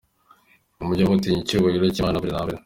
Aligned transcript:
Mujye 0.85 1.03
mutinya 1.09 1.41
Icyubahiro 1.43 1.85
cyimana 1.93 2.19
mbere 2.19 2.33
na 2.35 2.43
mbere. 2.45 2.59